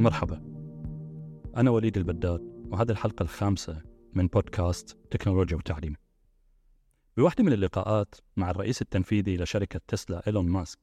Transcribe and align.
مرحبا. 0.00 0.42
أنا 1.56 1.70
وليد 1.70 1.96
البداد 1.96 2.40
وهذه 2.70 2.90
الحلقة 2.90 3.22
الخامسة 3.22 3.82
من 4.14 4.26
بودكاست 4.26 4.98
تكنولوجيا 5.10 5.56
وتعليم. 5.56 5.96
بواحدة 7.16 7.44
من 7.44 7.52
اللقاءات 7.52 8.14
مع 8.36 8.50
الرئيس 8.50 8.82
التنفيذي 8.82 9.36
لشركة 9.36 9.80
تسلا 9.88 10.26
إيلون 10.26 10.48
ماسك 10.48 10.78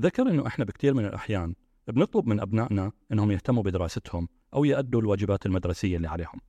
ذكر 0.00 0.22
أنه 0.22 0.46
إحنا 0.46 0.64
بكثير 0.64 0.94
من 0.94 1.04
الأحيان 1.04 1.54
بنطلب 1.88 2.26
من 2.26 2.40
أبنائنا 2.40 2.92
أنهم 3.12 3.30
يهتموا 3.30 3.62
بدراستهم 3.62 4.28
أو 4.54 4.64
يأدوا 4.64 5.00
الواجبات 5.00 5.46
المدرسية 5.46 5.96
اللي 5.96 6.08
عليهم. 6.08 6.40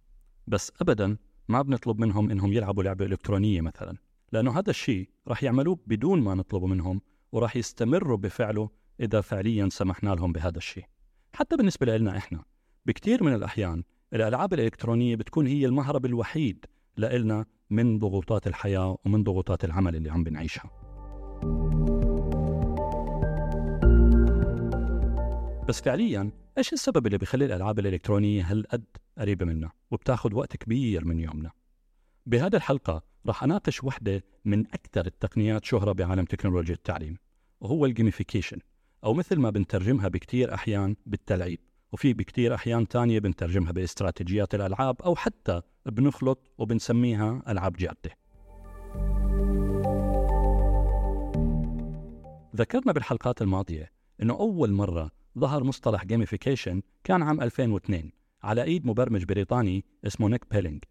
بس 0.47 0.71
أبدا 0.81 1.17
ما 1.47 1.61
بنطلب 1.61 1.99
منهم 1.99 2.31
أنهم 2.31 2.53
يلعبوا 2.53 2.83
لعبة 2.83 3.05
إلكترونية 3.05 3.61
مثلا 3.61 3.97
لأنه 4.31 4.59
هذا 4.59 4.69
الشيء 4.69 5.09
راح 5.27 5.43
يعملوه 5.43 5.79
بدون 5.87 6.21
ما 6.21 6.35
نطلبه 6.35 6.67
منهم 6.67 7.01
وراح 7.31 7.55
يستمروا 7.55 8.17
بفعله 8.17 8.69
إذا 8.99 9.21
فعليا 9.21 9.69
سمحنا 9.69 10.09
لهم 10.09 10.33
بهذا 10.33 10.57
الشيء. 10.57 10.92
حتى 11.35 11.57
بالنسبة 11.57 11.97
لنا 11.97 12.17
إحنا 12.17 12.43
بكثير 12.85 13.23
من 13.23 13.33
الأحيان 13.33 13.83
الألعاب 14.13 14.53
الإلكترونية 14.53 15.15
بتكون 15.15 15.47
هي 15.47 15.65
المهرب 15.65 16.05
الوحيد 16.05 16.65
لإلنا 16.97 17.45
من 17.69 17.99
ضغوطات 17.99 18.47
الحياة 18.47 18.97
ومن 19.05 19.23
ضغوطات 19.23 19.65
العمل 19.65 19.95
اللي 19.95 20.09
عم 20.09 20.23
بنعيشها. 20.23 20.69
بس 25.69 25.81
فعليا 25.81 26.31
إيش 26.57 26.73
السبب 26.73 27.05
اللي 27.05 27.17
بيخلي 27.17 27.45
الألعاب 27.45 27.79
الإلكترونية 27.79 28.51
هالقد 28.51 28.83
قريبة 29.17 29.45
منا 29.45 29.71
وبتاخذ 29.91 30.33
وقت 30.33 30.57
كبير 30.57 31.05
من 31.05 31.19
يومنا؟ 31.19 31.51
بهذه 32.25 32.55
الحلقة 32.55 33.03
راح 33.25 33.43
أناقش 33.43 33.83
وحدة 33.83 34.23
من 34.45 34.67
أكثر 34.67 35.05
التقنيات 35.05 35.65
شهرة 35.65 35.91
بعالم 35.91 36.25
تكنولوجيا 36.25 36.75
التعليم 36.75 37.17
وهو 37.61 37.85
ال 37.85 37.91
gamification. 37.91 38.59
أو 39.03 39.13
مثل 39.13 39.39
ما 39.39 39.49
بنترجمها 39.49 40.07
بكتير 40.07 40.53
أحيان 40.53 40.95
بالتلعيب 41.05 41.59
وفي 41.91 42.13
بكتير 42.13 42.55
أحيان 42.55 42.87
تانية 42.87 43.19
بنترجمها 43.19 43.71
باستراتيجيات 43.71 44.55
الألعاب 44.55 45.01
أو 45.01 45.15
حتى 45.15 45.61
بنخلط 45.85 46.51
وبنسميها 46.57 47.43
ألعاب 47.47 47.73
جادة. 47.73 48.17
ذكرنا 52.55 52.91
بالحلقات 52.91 53.41
الماضية 53.41 53.91
إنه 54.21 54.33
أول 54.33 54.71
مرة 54.71 55.11
ظهر 55.39 55.63
مصطلح 55.63 56.05
gamification 56.05 56.81
كان 57.03 57.23
عام 57.23 57.41
2002 57.41 58.11
على 58.43 58.63
إيد 58.63 58.85
مبرمج 58.85 59.23
بريطاني 59.23 59.85
اسمه 60.07 60.29
نيك 60.29 60.45
بيلينج 60.51 60.83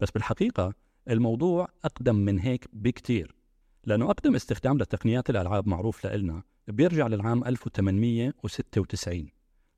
بس 0.00 0.10
بالحقيقة 0.10 0.74
الموضوع 1.10 1.68
أقدم 1.84 2.14
من 2.14 2.38
هيك 2.38 2.68
بكتير 2.72 3.34
لأنه 3.84 4.10
أقدم 4.10 4.34
استخدام 4.34 4.78
لتقنيات 4.78 5.30
الألعاب 5.30 5.68
معروف 5.68 6.06
لنا 6.06 6.42
بيرجع 6.68 7.06
للعام 7.06 7.44
1896 7.44 9.28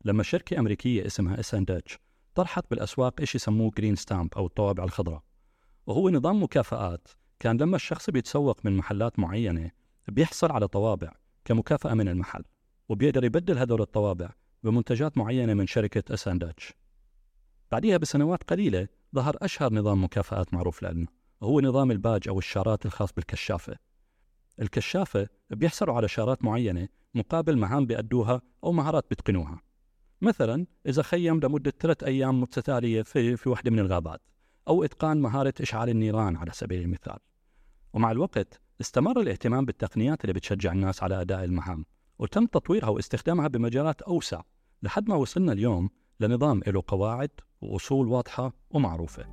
لما 0.05 0.23
شركة 0.23 0.59
أمريكية 0.59 1.07
اسمها 1.07 1.41
اس 1.41 1.55
داتش 1.55 1.99
طرحت 2.35 2.65
بالأسواق 2.71 3.21
إشي 3.21 3.39
يسموه 3.39 3.71
green 3.79 3.97
stamp 3.97 4.35
أو 4.35 4.47
الطوابع 4.47 4.85
الخضراء 4.85 5.23
وهو 5.87 6.11
نظام 6.11 6.43
مكافآت 6.43 7.09
كان 7.41 7.57
لما 7.57 7.77
الشخص 7.77 8.11
بيتسوق 8.11 8.61
من 8.65 8.77
محلات 8.77 9.19
معينة 9.19 9.71
بيحصل 10.09 10.53
على 10.53 10.69
طوابع 10.69 11.13
كمكافأة 11.45 11.95
من 11.95 12.09
المحل 12.09 12.43
وبيقدر 12.89 13.25
يبدل 13.25 13.59
هدول 13.59 13.81
الطوابع 13.81 14.31
بمنتجات 14.63 15.19
معينة 15.19 15.55
من 15.55 15.67
شركة 15.67 16.15
اس 16.15 16.29
داتش 16.29 16.75
بعديها 17.73 17.97
بسنوات 17.97 18.43
قليلة 18.43 18.89
ظهر 19.15 19.37
أشهر 19.43 19.73
نظام 19.73 20.05
مكافآت 20.05 20.55
معروف 20.55 20.83
لنا 20.83 21.07
وهو 21.41 21.61
نظام 21.61 21.91
الباج 21.91 22.29
أو 22.29 22.39
الشارات 22.39 22.87
الخاص 22.87 23.13
بالكشافة. 23.13 23.77
الكشافة 24.61 25.29
بيحصلوا 25.51 25.95
على 25.95 26.09
شارات 26.09 26.45
معينة 26.45 26.89
مقابل 27.15 27.59
مهام 27.59 27.87
بيأدوها 27.87 28.43
أو 28.65 28.73
مهارات 28.73 29.05
بيتقنوها 29.11 29.61
مثلا 30.23 30.67
إذا 30.87 31.03
خيم 31.03 31.41
لمدة 31.41 31.73
ثلاث 31.81 32.05
أيام 32.05 32.41
متتالية 32.41 33.03
في, 33.03 33.37
في 33.37 33.49
وحدة 33.49 33.71
من 33.71 33.79
الغابات 33.79 34.21
أو 34.69 34.85
إتقان 34.85 35.21
مهارة 35.21 35.55
إشعال 35.61 35.89
النيران 35.89 36.37
على 36.37 36.51
سبيل 36.53 36.83
المثال. 36.83 37.19
ومع 37.93 38.11
الوقت 38.11 38.61
استمر 38.81 39.21
الاهتمام 39.21 39.65
بالتقنيات 39.65 40.25
اللي 40.25 40.33
بتشجع 40.33 40.73
الناس 40.73 41.03
على 41.03 41.21
أداء 41.21 41.45
المهام 41.45 41.85
وتم 42.19 42.47
تطويرها 42.47 42.89
واستخدامها 42.89 43.49
بمجالات 43.49 44.03
أوسع 44.03 44.43
لحد 44.83 45.09
ما 45.09 45.15
وصلنا 45.15 45.53
اليوم 45.53 45.91
لنظام 46.21 46.61
له 46.67 46.83
قواعد 46.87 47.31
وأصول 47.61 48.09
واضحة 48.09 48.53
ومعروفة. 48.71 49.25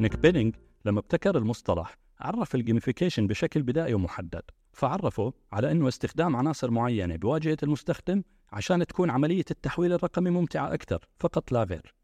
نيك 0.00 0.16
بيلينج 0.16 0.54
لما 0.84 1.00
ابتكر 1.00 1.38
المصطلح 1.38 1.96
عرف 2.20 2.54
ال 2.54 2.59
gamification 2.59 3.26
بشكل 3.26 3.62
بدائي 3.62 3.94
ومحدد 3.94 4.42
فعرفه 4.72 5.32
على 5.52 5.70
أنه 5.70 5.88
استخدام 5.88 6.36
عناصر 6.36 6.70
معينة 6.70 7.16
بواجهة 7.16 7.56
المستخدم 7.62 8.22
عشان 8.52 8.86
تكون 8.86 9.10
عملية 9.10 9.44
التحويل 9.50 9.92
الرقمي 9.92 10.30
ممتعة 10.30 10.74
أكثر 10.74 11.08
فقط 11.18 11.52
لا 11.52 11.62
غير. 11.62 11.94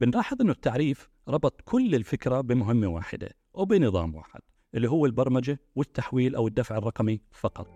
بنلاحظ 0.00 0.40
أنه 0.40 0.52
التعريف 0.52 1.10
ربط 1.28 1.60
كل 1.64 1.94
الفكرة 1.94 2.40
بمهمة 2.40 2.86
واحدة 2.86 3.28
وبنظام 3.54 4.14
واحد 4.14 4.40
اللي 4.74 4.90
هو 4.90 5.06
البرمجة 5.06 5.60
والتحويل 5.74 6.34
أو 6.34 6.46
الدفع 6.46 6.76
الرقمي 6.76 7.20
فقط. 7.32 7.68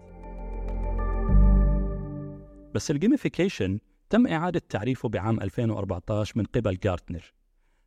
بس 2.74 2.90
ال 2.90 2.97
gamification 2.97 3.78
تم 4.10 4.26
إعادة 4.26 4.62
تعريفه 4.68 5.08
بعام 5.08 5.40
2014 5.40 6.32
من 6.38 6.44
قبل 6.44 6.78
جارتنر. 6.78 7.32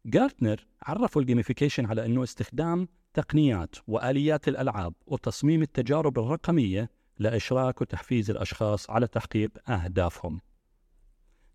جارتنر 0.05 0.67
عرفوا 0.81 1.21
ال 1.21 1.26
gamification 1.26 1.85
على 1.85 2.05
أنه 2.05 2.23
استخدام 2.23 2.87
تقنيات 3.13 3.75
وآليات 3.87 4.47
الألعاب 4.47 4.93
وتصميم 5.07 5.61
التجارب 5.61 6.19
الرقمية 6.19 6.89
لإشراك 7.17 7.81
وتحفيز 7.81 8.29
الأشخاص 8.29 8.89
على 8.89 9.07
تحقيق 9.07 9.69
أهدافهم. 9.69 10.41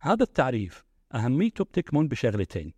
هذا 0.01 0.23
التعريف 0.23 0.85
اهميته 1.15 1.65
بتكمن 1.65 2.09
بشغلتين. 2.09 2.73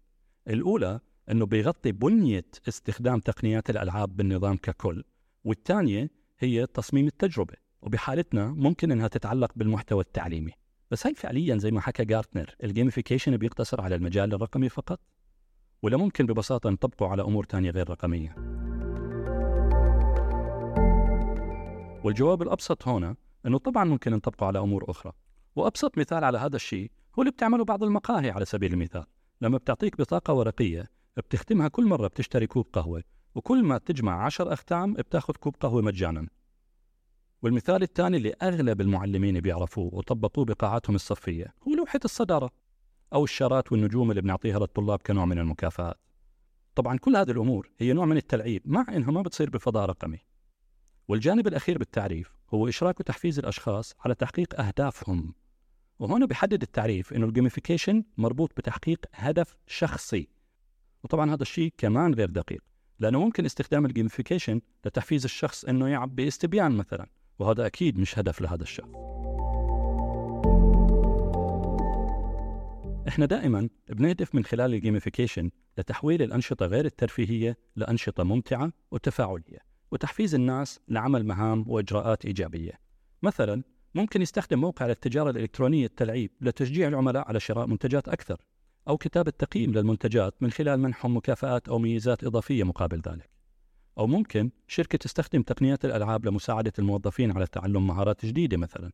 الأولى 0.49 1.01
إنه 1.31 1.47
بيغطي 1.47 1.93
بنية 1.93 2.45
استخدام 2.69 3.21
تقنيات 3.21 3.71
الألعاب 3.71 4.17
بالنظام 4.17 4.57
ككل، 4.57 5.05
والثانية 5.45 6.11
هي 6.39 6.67
تصميم 6.67 7.07
التجربة، 7.07 7.55
وبحالتنا 7.83 8.47
ممكن 8.47 8.93
إنها 8.93 9.09
تتعلق 9.09 9.53
بالمحتوى 9.57 10.01
التعليمي. 10.01 10.53
بس 10.91 11.07
هي 11.07 11.15
فعليا 11.15 11.57
زي 11.57 11.71
ما 11.71 11.81
حكى 11.81 12.05
جارتنر 12.05 12.55
الجيميفيكيشن 12.65 13.37
بيقتصر 13.37 13.81
على 13.81 13.95
المجال 13.95 14.35
الرقمي 14.35 14.69
فقط؟ 14.69 15.01
ولا 15.83 15.97
ممكن 15.97 16.27
ببساطة 16.27 16.71
نطبقه 16.71 17.09
على 17.09 17.23
أمور 17.23 17.45
تانية 17.45 17.71
غير 17.71 17.91
رقمية؟ 17.91 18.35
والجواب 22.05 22.43
الأبسط 22.43 22.89
هنا 22.89 23.17
أنه 23.47 23.59
طبعا 23.59 23.85
ممكن 23.85 24.13
نطبقه 24.13 24.47
على 24.47 24.59
أمور 24.59 24.85
أخرى. 24.89 25.13
وأبسط 25.57 25.99
مثال 25.99 26.25
على 26.25 26.39
هذا 26.39 26.57
الشيء 26.57 26.91
هو 27.19 27.23
اللي 27.23 27.33
بتعمله 27.33 27.65
بعض 27.65 27.83
المقاهي 27.83 28.31
على 28.31 28.45
سبيل 28.45 28.73
المثال. 28.73 29.05
لما 29.41 29.59
بتعطيك 29.59 29.97
بطاقة 29.97 30.35
ورقية 30.35 30.91
بتختمها 31.17 31.69
كل 31.69 31.87
مرة 31.87 32.09
بتشتري 32.09 32.47
كوب 32.47 32.67
قهوة 32.73 33.03
وكل 33.35 33.65
ما 33.65 33.79
تجمع 33.79 34.25
عشر 34.25 34.53
أختام 34.53 34.95
بتاخذ 34.95 35.35
كوب 35.35 35.57
قهوة 35.61 35.83
مجانا. 35.83 36.29
والمثال 37.43 37.83
الثاني 37.83 38.17
اللي 38.17 38.35
أغلب 38.43 38.81
المعلمين 38.81 39.41
بيعرفوه 39.41 39.95
وطبقوه 39.95 40.45
بقاعاتهم 40.45 40.95
الصفية 40.95 41.55
هو 41.69 41.75
لوحة 41.75 42.01
الصدارة. 42.05 42.51
أو 43.13 43.25
الشارات 43.25 43.73
والنجوم 43.73 44.11
اللي 44.11 44.23
بنعطيها 44.23 44.59
للطلاب 44.59 44.99
كنوع 44.99 45.25
من 45.25 45.39
المكافآت. 45.39 45.97
طبعا 46.75 46.99
كل 46.99 47.17
هذه 47.17 47.31
الأمور 47.31 47.71
هي 47.79 47.93
نوع 47.93 48.05
من 48.05 48.17
التلعيب 48.17 48.63
مع 48.65 48.87
إنها 48.89 49.11
ما 49.11 49.23
بتصير 49.23 49.51
بفضاء 49.51 49.87
رقمي. 49.87 50.19
والجانب 51.09 51.47
الأخير 51.47 51.79
بالتعريف 51.79 52.37
هو 52.55 52.69
إشراك 52.69 53.01
وتحفيز 53.01 53.39
الأشخاص 53.39 53.95
على 54.01 54.15
تحقيق 54.15 54.61
أهدافهم. 54.61 55.35
وهنا 55.99 56.27
بحدد 56.27 56.63
التعريف 56.63 57.13
إنه 57.13 57.27
ال 57.27 57.33
gamification 57.33 58.05
مربوط 58.19 58.53
بتحقيق 58.57 59.07
هدف 59.15 59.57
شخصي. 59.67 60.29
وطبعا 61.05 61.35
هذا 61.35 61.43
الشيء 61.43 61.73
كمان 61.79 62.15
غير 62.15 62.31
دقيق 62.31 62.63
لأنه 62.99 63.21
ممكن 63.21 63.45
استخدام 63.45 63.87
ال 63.87 63.92
gamification 63.92 64.61
لتحفيز 64.85 65.25
الشخص 65.25 65.65
إنه 65.65 65.89
يعبي 65.89 66.29
استبيان 66.29 66.73
مثلا 66.73 67.07
وهذا 67.39 67.67
أكيد 67.67 67.99
مش 67.99 68.19
هدف 68.19 68.41
لهذا 68.41 68.63
الشخص. 68.63 69.16
إحنا 73.09 73.27
دائما 73.27 73.69
بنهدف 73.89 74.35
من 74.35 74.45
خلال 74.45 74.75
ال 74.75 74.81
gamification 74.81 75.51
لتحويل 75.79 76.23
الأنشطة 76.23 76.67
غير 76.67 76.85
الترفيهية 76.85 77.59
لأنشطة 77.77 78.25
ممتعة 78.25 78.73
وتفاعلية 78.91 79.59
وتحفيز 79.93 80.35
الناس 80.35 80.81
لعمل 80.89 81.27
مهام 81.27 81.65
وإجراءات 81.69 82.25
إيجابية. 82.25 82.73
مثلا 83.23 83.63
ممكن 83.95 84.23
يستخدم 84.23 84.61
موقع 84.61 84.87
للتجارة 84.87 85.31
الإلكترونية 85.31 85.87
التلعيب 85.87 86.31
لتشجيع 86.41 86.89
العملاء 86.89 87.29
على 87.29 87.41
شراء 87.41 87.67
منتجات 87.67 88.09
أكثر 88.09 88.41
أو 88.89 88.97
كتابة 88.97 89.31
تقييم 89.31 89.73
للمنتجات 89.73 90.43
من 90.43 90.51
خلال 90.51 90.81
منحهم 90.81 91.17
مكافآت 91.17 91.69
أو 91.69 91.79
ميزات 91.79 92.25
إضافية 92.25 92.65
مقابل 92.65 93.01
ذلك. 93.09 93.31
أو 93.99 94.07
ممكن 94.07 94.51
شركة 94.67 94.99
تستخدم 94.99 95.43
تقنيات 95.43 95.85
الألعاب 95.85 96.27
لمساعدة 96.27 96.73
الموظفين 96.79 97.31
على 97.31 97.47
تعلم 97.47 97.87
مهارات 97.87 98.27
جديدة 98.27 98.57
مثلا. 98.57 98.93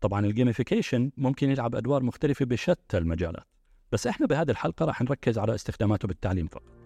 طبعا 0.00 0.26
الجيميفيكيشن 0.26 1.10
ممكن 1.16 1.50
يلعب 1.50 1.74
أدوار 1.74 2.02
مختلفة 2.02 2.44
بشتى 2.44 2.98
المجالات. 2.98 3.46
بس 3.92 4.06
إحنا 4.06 4.26
بهذه 4.26 4.50
الحلقة 4.50 4.84
راح 4.86 5.02
نركز 5.02 5.38
على 5.38 5.54
استخداماته 5.54 6.08
بالتعليم 6.08 6.46
فقط. 6.46 6.76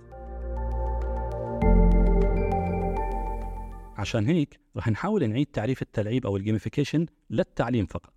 عشان 3.98 4.26
هيك 4.26 4.60
رح 4.76 4.88
نحاول 4.88 5.28
نعيد 5.28 5.46
تعريف 5.46 5.82
التلعيب 5.82 6.26
أو 6.26 6.36
ال 6.36 6.42
gamification 6.42 7.06
للتعليم 7.30 7.86
فقط. 7.86 8.12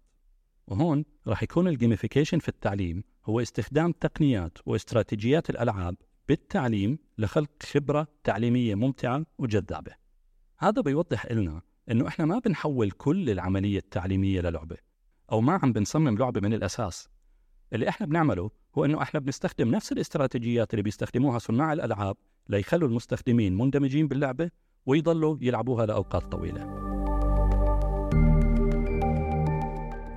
وهون 0.67 1.05
راح 1.27 1.43
يكون 1.43 1.67
ال 1.67 1.73
gamification 1.73 2.39
في 2.39 2.49
التعليم 2.49 3.03
هو 3.25 3.39
استخدام 3.39 3.91
تقنيات 3.91 4.57
واستراتيجيات 4.65 5.49
الألعاب 5.49 5.95
بالتعليم 6.27 6.99
لخلق 7.17 7.49
خبرة 7.63 8.07
تعليمية 8.23 8.75
ممتعة 8.75 9.25
وجذابة. 9.37 9.91
هذا 10.59 10.81
بيوضح 10.81 11.31
لنا 11.31 11.61
إنه 11.91 12.07
إحنا 12.07 12.25
ما 12.25 12.39
بنحول 12.39 12.91
كل 12.91 13.29
العملية 13.29 13.77
التعليمية 13.77 14.41
للعبة 14.41 14.77
أو 15.31 15.41
ما 15.41 15.59
عم 15.63 15.73
بنصمم 15.73 16.17
لعبة 16.17 16.41
من 16.41 16.53
الأساس 16.53 17.09
اللي 17.73 17.89
إحنا 17.89 18.07
بنعمله 18.07 18.51
هو 18.77 18.85
إنه 18.85 19.01
إحنا 19.01 19.19
بنستخدم 19.19 19.71
نفس 19.71 19.91
الاستراتيجيات 19.91 20.73
اللي 20.73 20.83
بيستخدموها 20.83 21.39
صناع 21.39 21.73
الألعاب 21.73 22.15
ليخلوا 22.49 22.87
المستخدمين 22.87 23.57
مندمجين 23.57 24.07
باللعبة 24.07 24.49
ويضلوا 24.85 25.37
يلعبوها 25.41 25.85
لأوقات 25.85 26.23
طويلة 26.23 26.83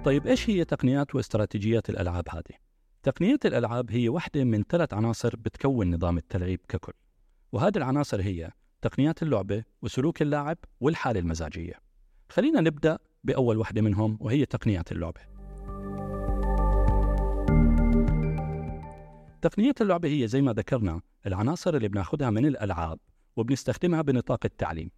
طيب 0.05 0.27
إيش 0.27 0.51
هي 0.51 0.65
تقنيات 0.65 1.15
واستراتيجيات 1.15 1.91
الألعاب 1.91 2.25
هذه؟ 2.29 2.59
تقنيات 3.03 3.47
الألعاب 3.47 3.91
هي 3.91 4.09
واحدة 4.09 4.45
من 4.45 4.63
ثلاث 4.63 4.95
عناصر 4.95 5.37
بتكون 5.37 5.95
نظام 5.95 6.19
التلعيب 6.19 6.61
ككل 6.69 6.93
وهذه 7.53 7.77
العناصر 7.77 8.21
هي 8.23 8.51
تقنيات 8.87 9.23
اللعبة 9.23 9.65
وسلوك 9.83 10.23
اللاعب 10.23 10.59
والحالة 10.81 11.21
المزاجية. 11.21 11.75
خلينا 12.29 12.61
نبدأ 12.61 12.99
بأول 13.25 13.57
واحدة 13.57 13.83
منهم 13.83 14.19
وهي 14.21 14.47
تقنيات 14.47 14.93
اللعبة. 14.93 15.21
تقنية 19.43 19.75
اللعبة 19.81 20.09
هي 20.09 20.29
زي 20.29 20.43
ما 20.43 20.53
ذكرنا 20.53 21.01
العناصر 21.27 21.77
اللي 21.77 21.89
بناخدها 21.89 22.31
من 22.31 22.47
الألعاب 22.47 22.99
وبنستخدمها 23.37 24.03
بنطاق 24.03 24.41
التعليم. 24.45 24.91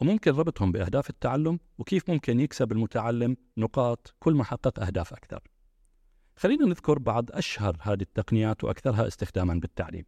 وممكن 0.00 0.30
ربطهم 0.30 0.72
بأهداف 0.72 1.10
التعلم 1.10 1.58
وكيف 1.78 2.10
ممكن 2.10 2.40
يكسب 2.40 2.72
المتعلم 2.72 3.36
نقاط 3.56 4.14
كل 4.20 4.34
ما 4.34 4.44
حقق 4.44 4.80
أهداف 4.80 5.12
أكثر. 5.12 5.40
خلينا 6.36 6.66
نذكر 6.66 6.98
بعض 6.98 7.30
أشهر 7.32 7.76
هذه 7.80 8.02
التقنيات 8.02 8.64
وأكثرها 8.64 9.06
استخداما 9.06 9.54
بالتعليم. 9.54 10.04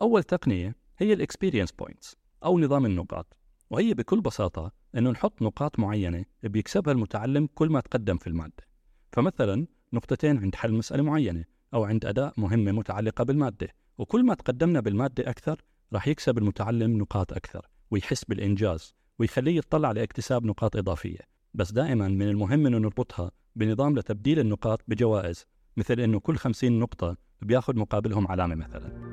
أول 0.00 0.22
تقنية 0.22 0.76
هي 0.98 1.12
ال 1.12 1.17
experience 1.17 1.72
points 1.72 2.19
أو 2.44 2.58
نظام 2.58 2.86
النقاط. 2.86 3.36
وهي 3.70 3.94
بكل 3.94 4.20
بساطة 4.20 4.72
أنه 4.96 5.10
نحط 5.10 5.42
نقاط 5.42 5.78
معينة 5.78 6.24
بيكسبها 6.42 6.92
المتعلم 6.92 7.48
كل 7.54 7.70
ما 7.70 7.80
تقدم 7.80 8.16
في 8.16 8.26
المادة. 8.26 8.66
فمثلا 9.12 9.66
نقطتين 9.92 10.38
عند 10.38 10.54
حل 10.54 10.72
مسألة 10.72 11.02
معينة 11.02 11.44
أو 11.74 11.84
عند 11.84 12.04
أداء 12.04 12.32
مهمة 12.36 12.72
متعلقة 12.72 13.24
بالمادة 13.24 13.68
وكل 13.98 14.24
ما 14.24 14.34
تقدمنا 14.34 14.80
بالمادة 14.80 15.30
أكثر 15.30 15.62
راح 15.92 16.08
يكسب 16.08 16.38
المتعلم 16.38 16.98
نقاط 16.98 17.32
أكثر 17.32 17.66
ويحس 17.90 18.24
بالإنجاز 18.24 18.94
ويخليه 19.18 19.56
يطلع 19.56 19.92
لاكتساب 19.92 20.46
نقاط 20.46 20.76
إضافية. 20.76 21.20
بس 21.54 21.72
دائما 21.72 22.08
من 22.08 22.28
المهم 22.28 22.66
أنه 22.66 22.78
نربطها 22.78 23.30
بنظام 23.56 23.98
لتبديل 23.98 24.38
النقاط 24.38 24.82
بجوائز 24.88 25.46
مثل 25.76 26.00
أنه 26.00 26.20
كل 26.20 26.36
50 26.36 26.78
نقطة 26.78 27.16
بياخذ 27.42 27.78
مقابلهم 27.78 28.28
علامة 28.28 28.54
مثلا. 28.54 29.09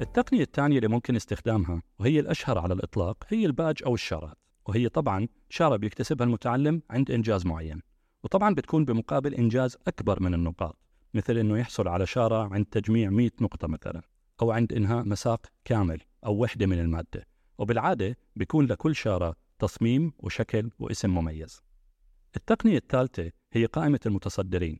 التقنية 0.00 0.42
الثانية 0.42 0.76
اللي 0.76 0.88
ممكن 0.88 1.16
استخدامها 1.16 1.82
وهي 1.98 2.20
الأشهر 2.20 2.58
على 2.58 2.74
الإطلاق 2.74 3.24
هي 3.28 3.46
الباج 3.46 3.76
أو 3.86 3.94
الشارات. 3.94 4.36
وهي 4.68 4.88
طبعا 4.88 5.28
شارة 5.50 5.76
بيكتسبها 5.76 6.26
المتعلم 6.26 6.82
عند 6.90 7.10
إنجاز 7.10 7.46
معين. 7.46 7.82
وطبعا 8.24 8.54
بتكون 8.54 8.84
بمقابل 8.84 9.34
إنجاز 9.34 9.76
أكبر 9.86 10.22
من 10.22 10.34
النقاط 10.34 10.78
مثل 11.14 11.38
أنه 11.38 11.58
يحصل 11.58 11.88
على 11.88 12.06
شارة 12.06 12.54
عند 12.54 12.66
تجميع 12.66 13.10
100 13.10 13.30
نقطة 13.40 13.68
مثلا 13.68 14.02
أو 14.42 14.50
عند 14.50 14.72
إنهاء 14.72 15.04
مساق 15.04 15.46
كامل 15.64 16.00
أو 16.26 16.42
وحدة 16.42 16.66
من 16.66 16.78
المادة. 16.78 17.26
وبالعادة 17.58 18.16
بيكون 18.36 18.66
لكل 18.66 18.94
شارة 18.94 19.36
تصميم 19.58 20.12
وشكل 20.18 20.70
واسم 20.78 21.10
مميز. 21.10 21.62
التقنية 22.36 22.76
الثالثة 22.76 23.30
هي 23.52 23.64
قائمة 23.66 24.00
المتصدرين 24.06 24.78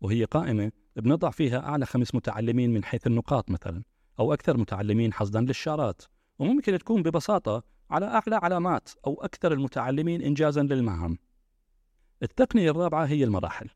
وهي 0.00 0.24
قائمة 0.24 0.72
بنضع 0.96 1.30
فيها 1.30 1.58
أعلى 1.58 1.86
خمس 1.86 2.14
متعلمين 2.14 2.74
من 2.74 2.84
حيث 2.84 3.06
النقاط 3.06 3.50
مثلا. 3.50 3.82
أو 4.20 4.32
أكثر 4.32 4.56
متعلمين 4.56 5.12
حصدا 5.12 5.40
للشارات 5.40 6.02
وممكن 6.38 6.78
تكون 6.78 7.02
ببساطة 7.02 7.62
على 7.90 8.06
أعلى 8.06 8.36
علامات 8.36 8.88
أو 9.06 9.14
أكثر 9.14 9.52
المتعلمين 9.52 10.22
إنجازا 10.22 10.62
للمهام. 10.62 11.18
التقنية 12.22 12.70
الرابعة 12.70 13.04
هي 13.04 13.24
المراحل 13.24 13.68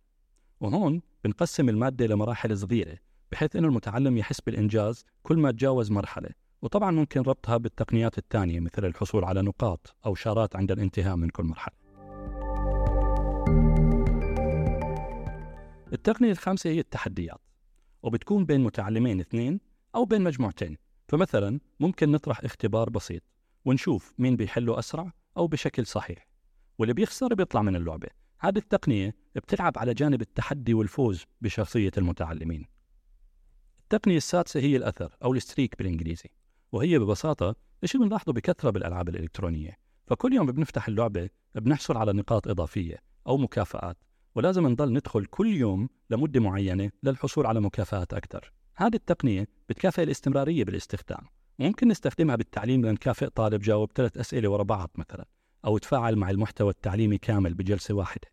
وهون 0.60 1.02
بنقسم 1.24 1.68
المادة 1.68 2.06
لمراحل 2.06 2.58
صغيرة 2.58 2.98
بحيث 3.32 3.56
أن 3.56 3.64
المتعلم 3.64 4.16
يحس 4.16 4.40
بالإنجاز 4.40 5.04
كل 5.22 5.36
ما 5.36 5.50
تجاوز 5.50 5.90
مرحلة 5.90 6.28
وطبعا 6.62 6.90
ممكن 6.90 7.20
ربطها 7.20 7.56
بالتقنيات 7.56 8.18
الثانية 8.18 8.60
مثل 8.60 8.84
الحصول 8.84 9.24
على 9.24 9.42
نقاط 9.42 9.96
أو 10.06 10.14
شارات 10.14 10.56
عند 10.56 10.72
الانتهاء 10.72 11.16
من 11.16 11.28
كل 11.28 11.44
مرحلة. 11.44 11.74
التقنية 15.92 16.30
الخامسة 16.30 16.70
هي 16.70 16.80
التحديات 16.80 17.40
وبتكون 18.02 18.44
بين 18.44 18.60
متعلمين 18.60 19.20
اثنين 19.20 19.71
أو 19.94 20.04
بين 20.04 20.22
مجموعتين. 20.22 20.76
فمثلا 21.08 21.60
ممكن 21.80 22.12
نطرح 22.12 22.40
اختبار 22.44 22.90
بسيط 22.90 23.22
ونشوف 23.64 24.14
مين 24.18 24.36
بيحله 24.36 24.78
أسرع 24.78 25.12
أو 25.36 25.46
بشكل 25.46 25.86
صحيح. 25.86 26.26
واللي 26.78 26.94
بيخسر 26.94 27.34
بيطلع 27.34 27.62
من 27.62 27.76
اللعبة. 27.76 28.08
هذه 28.38 28.58
التقنية 28.58 29.14
بتلعب 29.34 29.78
على 29.78 29.94
جانب 29.94 30.20
التحدي 30.20 30.74
والفوز 30.74 31.24
بشخصية 31.40 31.90
المتعلمين. 31.98 32.66
التقنية 33.82 34.16
السادسة 34.16 34.60
هي 34.60 34.76
الأثر 34.76 35.16
أو 35.24 35.34
الستريك 35.34 35.78
بالإنجليزي. 35.78 36.30
وهي 36.72 36.98
ببساطة 36.98 37.54
شيء 37.84 38.00
بنلاحظه 38.00 38.32
بكثرة 38.32 38.70
بالألعاب 38.70 39.08
الإلكترونية. 39.08 39.78
فكل 40.06 40.32
يوم 40.32 40.46
بنفتح 40.46 40.88
اللعبة 40.88 41.30
بنحصل 41.54 41.96
على 41.96 42.12
نقاط 42.12 42.48
إضافية 42.48 42.96
أو 43.26 43.36
مكافآت. 43.36 43.96
ولازم 44.34 44.66
نضل 44.66 44.92
ندخل 44.92 45.24
كل 45.24 45.56
يوم 45.56 45.88
لمدة 46.10 46.40
معينة 46.40 46.90
للحصول 47.02 47.46
على 47.46 47.60
مكافآت 47.60 48.14
أكثر. 48.14 48.52
هذه 48.76 48.94
التقنية 48.94 49.48
بتكافئ 49.68 50.02
الاستمرارية 50.02 50.64
بالاستخدام. 50.64 51.26
ممكن 51.58 51.88
نستخدمها 51.88 52.36
بالتعليم 52.36 52.86
لنكافئ 52.86 53.26
طالب 53.26 53.60
جاوب 53.60 53.90
ثلاث 53.94 54.18
أسئلة 54.18 54.48
ورا 54.48 54.62
بعض 54.62 54.90
مثلا 54.94 55.26
أو 55.64 55.78
تفاعل 55.78 56.16
مع 56.16 56.30
المحتوى 56.30 56.70
التعليمي 56.70 57.18
كامل 57.18 57.54
بجلسة 57.54 57.94
واحدة 57.94 58.28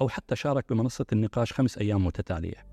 أو 0.00 0.08
حتى 0.08 0.36
شارك 0.36 0.72
بمنصة 0.72 1.06
النقاش 1.12 1.52
خمس 1.52 1.78
أيام 1.78 2.06
متتالية. 2.06 2.66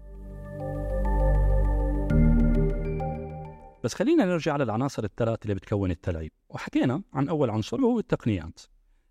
بس 3.84 3.94
خلينا 3.94 4.26
نرجع 4.26 4.58
للعناصر 4.58 5.04
الثلاث 5.04 5.40
اللي 5.44 5.56
بتكون 5.56 5.92
التلعيب. 5.92 6.32
وحكينا 6.50 7.02
عن 7.14 7.30
أول 7.30 7.50
عنصر 7.50 7.82
وهو 7.82 8.00
التقنيات. 8.00 8.60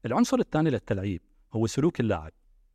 العنصر 0.07 0.39
الثاني 0.39 0.71
للتلعيب 0.71 1.23
هو 1.53 1.67
سلوك 1.67 2.01
اللاعب 2.01 2.33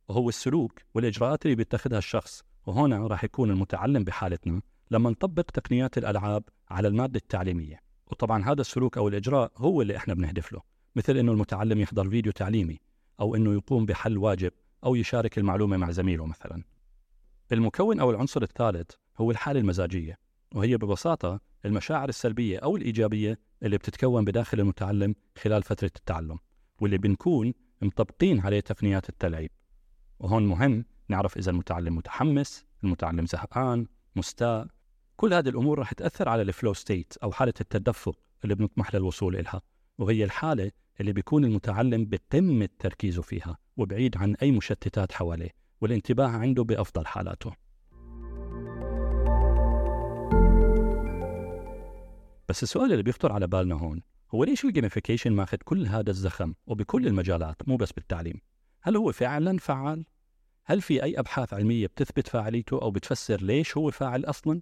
وهو 0.08 0.28
السلوك 0.28 0.80
والإجراءات 0.94 1.44
اللي 1.46 1.56
بيتخذها 1.56 1.98
الشخص 1.98 2.42
وهنا 2.66 3.06
راح 3.06 3.24
يكون 3.24 3.50
المتعلم 3.50 4.04
بحالتنا 4.04 4.62
لما 4.90 5.10
نطبق 5.10 5.42
تقنيات 5.42 5.98
الألعاب 5.98 6.44
على 6.70 6.88
المادة 6.88 7.18
التعليمية. 7.18 7.80
وطبعا 8.06 8.44
هذا 8.44 8.60
السلوك 8.60 8.98
أو 8.98 9.08
الإجراء 9.08 9.52
هو 9.56 9.82
اللي 9.82 9.96
إحنا 9.96 10.14
بنهدف 10.14 10.52
له 10.52 10.60
مثل 10.96 11.16
إنه 11.16 11.32
المتعلم 11.32 11.80
يحضر 11.80 12.10
فيديو 12.10 12.32
تعليمي 12.32 12.80
أو 13.20 13.34
إنه 13.34 13.52
يقوم 13.54 13.86
بحل 13.86 14.18
واجب 14.18 14.52
أو 14.84 14.94
يشارك 14.94 15.38
المعلومة 15.38 15.76
مع 15.76 15.90
زميله 15.90 16.26
مثلا. 16.26 16.62
المكون 17.52 18.00
أو 18.00 18.10
العنصر 18.10 18.42
الثالث 18.42 18.90
هو 19.18 19.30
الحالة 19.30 19.60
المزاجية 19.60 20.18
وهي 20.54 20.76
ببساطة 20.76 21.40
المشاعر 21.64 22.08
السلبية 22.08 22.58
أو 22.58 22.76
الإيجابية 22.76 23.38
اللي 23.62 23.76
بتتكون 23.78 24.24
بداخل 24.24 24.60
المتعلم 24.60 25.14
خلال 25.42 25.62
فترة 25.62 25.90
التعلم 25.96 26.38
واللي 26.80 26.98
بنكون 26.98 27.54
مطبقين 27.82 28.40
عليه 28.40 28.60
تقنيات 28.60 29.08
التلعيب 29.08 29.50
وهون 30.18 30.46
مهم 30.46 30.84
نعرف 31.08 31.36
إذا 31.36 31.50
المتعلم 31.50 31.96
متحمس 31.96 32.64
المتعلم 32.84 33.26
زهقان 33.26 33.86
مستاء 34.16 34.66
كل 35.16 35.34
هذه 35.34 35.48
الأمور 35.48 35.78
رح 35.78 35.92
تأثر 35.92 36.28
على 36.28 36.42
الفلو 36.42 36.74
ستيت 36.74 37.14
أو 37.22 37.32
حالة 37.32 37.54
التدفق 37.60 38.18
اللي 38.44 38.54
بنطمح 38.54 38.94
للوصول 38.94 39.36
إلها 39.36 39.62
وهي 39.98 40.24
الحالة 40.24 40.70
اللي 41.00 41.12
بيكون 41.12 41.44
المتعلم 41.44 42.04
بقمة 42.04 42.68
تركيزه 42.78 43.22
فيها 43.22 43.58
وبعيد 43.76 44.16
عن 44.16 44.34
أي 44.34 44.50
مشتتات 44.50 45.12
حواليه 45.12 45.50
والانتباه 45.80 46.26
عنده 46.26 46.64
بأفضل 46.64 47.06
حالاته 47.06 47.52
بس 52.48 52.62
السؤال 52.62 52.92
اللي 52.92 53.02
بيخطر 53.02 53.32
على 53.32 53.46
بالنا 53.46 53.74
هون 53.74 54.02
هو 54.34 54.44
ليش 54.44 54.64
الجيميفيكيشن 54.64 55.32
ماخذ 55.32 55.56
كل 55.64 55.86
هذا 55.86 56.10
الزخم 56.10 56.54
وبكل 56.66 57.06
المجالات 57.06 57.68
مو 57.68 57.76
بس 57.76 57.92
بالتعليم؟ 57.92 58.40
هل 58.82 58.96
هو 58.96 59.12
فعلا 59.12 59.58
فعال؟ 59.58 60.04
هل 60.66 60.80
في 60.82 61.02
أي 61.02 61.18
أبحاث 61.18 61.54
علمية 61.54 61.86
بتثبت 61.86 62.28
فاعليته 62.28 62.82
أو 62.82 62.90
بتفسر 62.90 63.42
ليش 63.42 63.76
هو 63.76 63.90
فاعل 63.90 64.24
أصلا؟ 64.24 64.60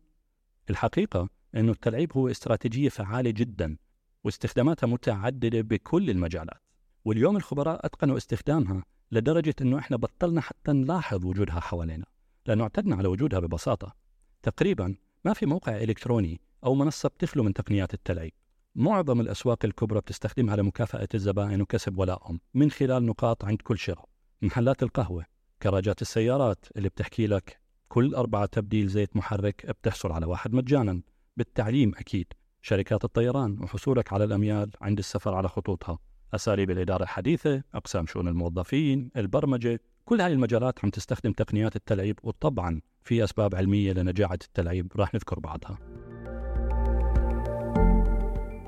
الحقيقة 0.71 1.28
أنه 1.54 1.73
التلعيب 1.73 2.12
هو 2.16 2.28
استراتيجية 2.28 2.88
فعالة 2.88 3.30
جدا 3.30 3.76
واستخداماتها 4.25 4.87
متعددة 4.87 5.61
بكل 5.61 6.11
المجالات. 6.11 6.62
واليوم 7.04 7.37
الخبراء 7.37 7.87
أتقنوا 7.87 8.16
استخدامها 8.16 8.85
لدرجة 9.12 9.54
أنه 9.61 9.78
إحنا 9.78 9.97
بطلنا 9.97 10.40
حتى 10.40 10.73
نلاحظ 10.73 11.25
وجودها 11.25 11.61
حوالينا 11.61 12.06
لأنه 12.47 12.62
اعتدنا 12.62 12.97
على 12.97 13.09
وجودها 13.09 13.40
ببساطة. 13.40 13.94
تقريبا 14.42 14.94
ما 15.25 15.32
في 15.32 15.47
موقع 15.47 15.76
إلكتروني 15.76 16.40
أو 16.64 16.75
منصة 16.75 17.09
بتخلو 17.09 17.42
من 17.42 17.52
تقنيات 17.52 17.94
التلعيب. 17.94 18.32
معظم 18.75 19.21
الأسواق 19.21 19.64
الكبرى 19.64 20.00
بتستخدمها 20.00 20.56
لمكافأة 20.56 21.09
الزبائن 21.14 21.61
وكسب 21.61 21.99
ولائهم 21.99 22.40
من 22.54 22.71
خلال 22.71 23.06
نقاط 23.06 23.44
عند 23.44 23.62
كل 23.62 23.78
شراء. 23.78 24.09
محلات 24.42 24.82
القهوة 24.82 25.32
كراجات 25.62 26.02
السيارات 26.02 26.66
اللي 26.76 26.88
بتحكي 26.88 27.26
لك 27.26 27.61
كل 27.88 28.14
أربعة 28.14 28.47
تبديل 28.47 28.88
زيت 28.88 29.16
محرك 29.16 29.66
بتحصل 29.66 30.12
على 30.12 30.26
واحد 30.26 30.54
مجانا. 30.54 31.00
بالتعليم 31.37 31.92
أكيد. 31.97 32.26
شركات 32.62 33.04
الطيران 33.04 33.59
وحصولك 33.62 34.12
على 34.12 34.25
الأميال 34.25 34.71
عند 34.81 34.99
السفر 34.99 35.35
على 35.35 35.49
خطوطها. 35.49 35.99
أساليب 36.35 36.71
الإدارة 36.71 37.02
الحديثة 37.02 37.62
أقسام 37.75 38.07
شؤون 38.07 38.28
الموظفين 38.28 39.11
البرمجة 39.16 39.81
كل 40.04 40.21
هاي 40.21 40.33
المجالات 40.33 40.85
عم 40.85 40.90
تستخدم 40.90 41.33
تقنيات 41.33 41.76
التلعيب 41.76 42.19
وطبعا 42.23 42.81
في 43.02 43.25
أسباب 43.25 43.54
علمية 43.54 43.92
لنجاعة 43.92 44.38
التلعيب 44.45 44.92
راح 44.97 45.14
نذكر 45.14 45.38
بعضها. 45.38 45.78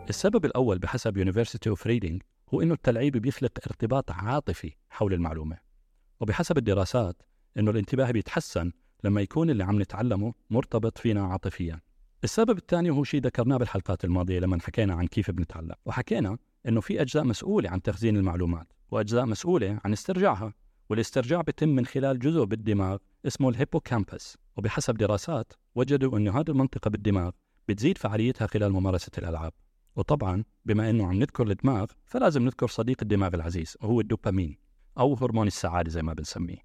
السبب 0.09 0.45
الأول 0.45 0.79
بحسب 0.79 1.25
University 1.25 1.77
of 1.77 1.81
Reading 1.87 2.19
هو 2.55 2.63
أنه 2.63 2.75
التلعيب 2.75 3.17
بيخلق 3.17 3.53
ارتباط 3.67 4.11
عاطفي 4.11 4.73
حول 4.91 5.13
المعلومة. 5.13 5.74
وبحسب 6.21 6.59
الدراسات 6.59 7.23
أنه 7.59 7.71
الانتباه 7.71 8.11
بيتحسن 8.11 8.73
لما 9.05 9.21
يكون 9.21 9.51
اللي 9.51 9.65
عم 9.65 9.83
نتعلمه 9.83 10.35
مرتبط 10.51 10.99
فينا 10.99 11.27
عاطفيا. 11.27 11.81
السبب 12.25 12.59
الثاني 12.59 12.91
هو 12.91 13.05
شيء 13.05 13.21
ذكرناه 13.21 13.57
بالحلقات 13.57 14.05
الماضية 14.05 14.39
لما 14.39 14.59
حكينا 14.63 14.95
عن 14.95 15.07
كيف 15.07 15.31
بنتعلم 15.31 15.75
وحكينا 15.87 16.39
أنه 16.69 16.81
في 16.81 17.03
أجزاء 17.03 17.25
مسؤولة 17.25 17.71
عن 17.71 17.83
تخزين 17.83 18.17
المعلومات 18.17 18.73
وأجزاء 18.91 19.27
مسؤولة 19.27 19.79
عن 19.85 19.93
استرجاعها 19.93 20.55
والاسترجاع 20.91 21.41
بيتم 21.41 21.69
من 21.69 21.87
خلال 21.87 22.19
جزء 22.19 22.45
بالدماغ 22.45 22.99
اسمه 23.27 23.49
الهيبوكامبس. 23.49 24.37
وبحسب 24.57 24.95
دراسات 24.95 25.53
وجدوا 25.75 26.19
أنه 26.19 26.41
هذه 26.41 26.51
المنطقة 26.51 26.89
بالدماغ 26.89 27.31
بتزيد 27.69 27.99
فعاليتها 27.99 28.47
خلال 28.47 28.73
ممارسة 28.73 29.13
الألعاب. 29.19 29.53
وطبعا 29.97 30.45
بما 30.65 30.91
أنه 30.91 31.07
عم 31.07 31.15
نذكر 31.15 31.51
الدماغ 31.51 31.87
فلازم 32.07 32.43
نذكر 32.43 32.69
صديق 32.69 32.97
الدماغ 33.03 33.35
العزيز 33.35 33.77
وهو 33.81 34.01
الدوبامين. 34.01 34.64
أو 34.99 35.15
هرمون 35.15 35.47
السعادة 35.47 35.91
زي 35.91 36.03
ما 36.03 36.13
بنسميه. 36.13 36.59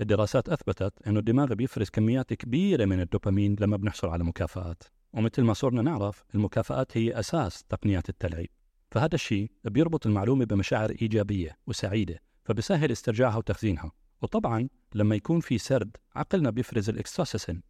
الدراسات 0.00 0.48
أثبتت 0.48 0.92
أنه 1.06 1.18
الدماغ 1.18 1.54
بيفرز 1.54 1.90
كميات 1.90 2.34
كبيرة 2.34 2.84
من 2.84 3.00
الدوبامين 3.00 3.56
لما 3.60 3.76
بنحصل 3.76 4.08
على 4.08 4.24
مكافآت 4.24 4.82
ومثل 5.12 5.42
ما 5.42 5.52
صرنا 5.52 5.82
نعرف 5.82 6.24
المكافآت 6.34 6.96
هي 6.96 7.18
أساس 7.18 7.64
تقنيات 7.64 8.08
التلعيب. 8.08 8.48
فهذا 8.90 9.14
الشيء 9.14 9.50
بيربط 9.64 10.06
المعلومة 10.06 10.44
بمشاعر 10.44 10.90
إيجابية 10.90 11.56
وسعيدة 11.66 12.20
فبسهل 12.44 12.92
استرجاعها 12.92 13.36
وتخزينها. 13.36 13.92
وطبعا 14.22 14.68
لما 14.94 15.14
يكون 15.14 15.40
في 15.40 15.58
سرد 15.58 15.96
عقلنا 16.16 16.50
بيفرز 16.50 16.90
الإكستوسيسين. 16.90 17.62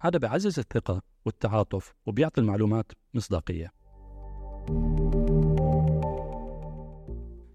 هذا 0.00 0.18
بيعزز 0.18 0.58
الثقة 0.58 1.02
والتعاطف 1.24 1.94
وبيعطي 2.06 2.40
المعلومات 2.40 2.92
مصداقية. 3.14 3.72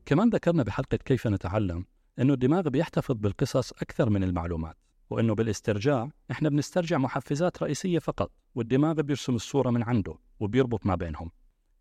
كمان 0.05 0.29
ذكرنا 0.29 0.63
بحلقة 0.63 0.98
كيف 0.98 1.27
نتعلم 1.27 1.86
أنه 2.20 2.34
الدماغ 2.34 2.70
بيحتفظ 2.70 3.15
بالقصص 3.15 3.72
أكثر 3.72 4.10
من 4.10 4.24
المعلومات 4.24 4.77
وأنه 5.10 5.36
بالاسترجاع 5.36 6.10
إحنا 6.32 6.50
بنسترجع 6.50 6.98
محفزات 6.98 7.63
رئيسية 7.63 8.00
فقط 8.00 8.32
والدماغ 8.55 8.93
بيرسم 8.93 9.36
الصورة 9.36 9.70
من 9.70 9.84
عنده 9.84 10.15
وبيربط 10.39 10.86
ما 10.86 10.96
بينهم. 10.96 11.32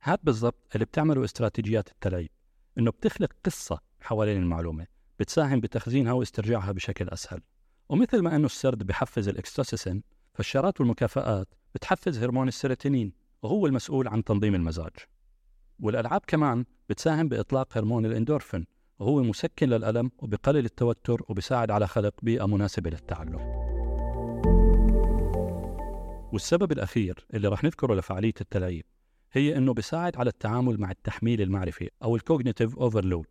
هاد 0.03 0.19
بالضبط 0.23 0.69
اللي 0.75 0.85
بتعمله 0.85 1.25
استراتيجيات 1.25 1.89
التلعيب 1.89 2.31
إنه 2.79 2.91
بتخلق 2.91 3.33
قصة 3.45 3.79
حوالين 4.01 4.43
المعلومة 4.43 4.87
بتساهم 5.19 5.61
بتخزينها 5.61 6.13
واسترجاعها 6.13 6.73
بشكل 6.73 7.09
أسهل. 7.09 7.41
ومثل 7.89 8.23
ما 8.23 8.37
أنه 8.37 8.47
السرد 8.47 8.83
بحفز 8.83 9.29
الأوكسيتوسين 9.29 10.03
فالشارات 10.35 10.81
والمكافآت 10.81 11.49
بتحفز 11.75 12.19
هرمون 12.19 12.49
السيروتونين 12.49 13.13
وهو 13.43 13.67
المسؤول 13.67 14.09
عن 14.09 14.25
تنظيم 14.25 14.55
المزاج. 14.55 14.93
والألعاب 15.81 16.21
كمان 16.27 16.65
بتساهم 16.89 17.29
بإطلاق 17.29 17.79
هرمون 17.79 18.07
الإندورفين 18.07 18.67
وهو 19.03 19.23
مسكن 19.23 19.69
للألم 19.69 20.11
وبقلل 20.19 20.65
التوتر 20.65 21.23
وبساعد 21.29 21.71
على 21.71 21.87
خلق 21.87 22.15
بيئة 22.23 22.47
مناسبة 22.47 22.91
للتعلم. 22.91 23.39
والسبب 26.33 26.73
الأخير 26.73 27.27
اللي 27.35 27.49
رح 27.49 27.65
نذكره 27.65 27.95
لفعالية 27.95 28.35
التلعيب 28.41 28.85
هي 29.33 29.57
أنه 29.57 29.75
بساعد 29.75 30.17
على 30.17 30.31
التعامل 30.31 30.81
مع 30.81 30.91
التحميل 30.91 31.43
المعرفي 31.43 31.91
أو 32.03 32.17
ال 32.17 32.23
cognitive 32.23 32.79
overload 32.79 33.27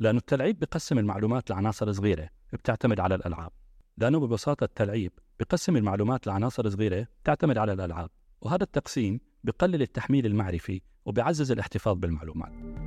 لأنه 0.00 0.18
التلعيب 0.18 0.58
بقسم 0.58 0.98
المعلومات 0.98 1.50
لعناصر 1.50 1.92
صغيرة 1.92 2.28
بتعتمد 2.52 3.00
على 3.00 3.14
الألعاب. 3.14 3.50
لأنه 3.98 4.20
ببساطة 4.20 4.64
التلعيب 4.64 5.12
بقسم 5.40 5.76
المعلومات 5.76 6.26
لعناصر 6.26 6.70
صغيرة 6.70 7.06
بتعتمد 7.22 7.58
على 7.58 7.72
الألعاب 7.72 8.10
وهذا 8.40 8.62
التقسيم 8.62 9.20
بقلل 9.44 9.82
التحميل 9.82 10.26
المعرفي 10.26 10.80
وبيعزز 11.04 11.52
الاحتفاظ 11.52 11.96
بالمعلومات. 11.96 12.81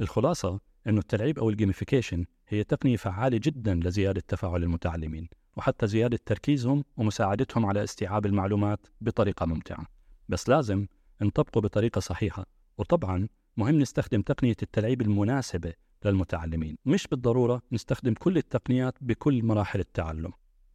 الخلاصة 0.00 0.60
أنه 0.86 0.98
التلعيب 0.98 1.38
أو 1.38 1.50
الجيميفيكيشن 1.50 2.24
هي 2.48 2.64
تقنية 2.64 2.96
فعالة 2.96 3.40
جدا 3.42 3.74
لزيادة 3.74 4.22
تفاعل 4.28 4.62
المتعلمين 4.62 5.28
وحتى 5.56 5.86
زيادة 5.86 6.18
تركيزهم 6.26 6.84
ومساعدتهم 6.96 7.66
على 7.66 7.84
استيعاب 7.84 8.26
المعلومات 8.26 8.86
بطريقة 9.00 9.46
ممتعة. 9.46 9.86
بس 10.28 10.48
لازم 10.48 10.86
نطبقه 11.22 11.60
بطريقة 11.60 12.00
صحيحة 12.00 12.46
وطبعا 12.78 13.28
مهم 13.56 13.78
نستخدم 13.78 14.22
تقنية 14.22 14.56
التلعيب 14.62 15.02
المناسبة 15.02 15.72
للمتعلمين. 16.04 16.76
مش 16.86 17.06
بالضرورة 17.06 17.62
نستخدم 17.72 18.14
كل 18.14 18.36
التقنيات 18.36 18.94
بكل 19.00 19.42
مراحل 19.42 19.80
التعلم. 19.80 20.32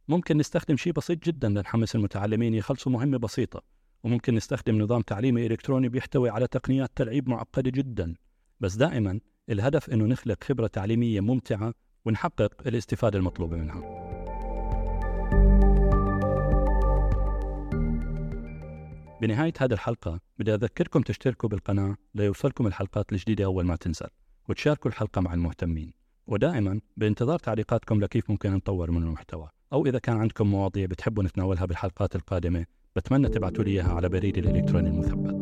ممكن 0.08 0.36
نستخدم 0.36 0.76
شيء 0.76 0.92
بسيط 0.92 1.24
جدا 1.24 1.48
لنحمس 1.48 1.96
المتعلمين 1.96 2.54
يخلصوا 2.54 2.92
مهمة 2.92 3.18
بسيطة 3.18 3.62
وممكن 4.04 4.34
نستخدم 4.34 4.82
نظام 4.82 5.02
تعليمي 5.02 5.46
إلكتروني 5.46 5.88
بيحتوي 5.88 6.30
على 6.30 6.46
تقنيات 6.46 6.90
تلعيب 6.94 7.28
معقدة 7.28 7.70
جدا. 7.70 8.14
بس 8.60 8.74
دائما 8.74 9.20
الهدف 9.50 9.90
أنه 9.90 10.04
نخلق 10.04 10.44
خبرة 10.44 10.66
تعليمية 10.66 11.20
ممتعة 11.20 11.74
ونحقق 12.04 12.66
الاستفادة 12.66 13.18
المطلوبة 13.18 13.56
منها. 13.56 13.80
بنهاية 19.20 19.52
هذه 19.60 19.72
الحلقة 19.72 20.20
بدي 20.38 20.54
أذكركم 20.54 21.02
تشتركوا 21.02 21.48
بالقناة 21.48 21.96
ليوصلكم 22.14 22.66
الحلقات 22.66 23.12
الجديدة 23.12 23.44
أول 23.44 23.64
ما 23.64 23.76
تنزل 23.76 24.08
وتشاركوا 24.48 24.90
الحلقة 24.90 25.20
مع 25.20 25.34
المهتمين. 25.34 25.92
ودائما 26.26 26.80
بانتظار 26.96 27.38
تعليقاتكم 27.38 28.00
لكيف 28.00 28.30
ممكن 28.30 28.52
نطور 28.52 28.90
من 28.90 29.02
المحتوى 29.02 29.48
أو 29.72 29.86
إذا 29.86 29.98
كان 29.98 30.16
عندكم 30.16 30.46
مواضيع 30.46 30.86
بتحبوا 30.86 31.22
نتناولها 31.22 31.66
بالحلقات 31.66 32.16
القادمة 32.16 32.66
بتمنى 32.96 33.28
تبعتوا 33.28 33.64
لي 33.64 33.70
إياها 33.70 33.92
على 33.92 34.08
بريدي 34.08 34.40
الإلكتروني 34.40 34.88
المثبت. 34.88 35.39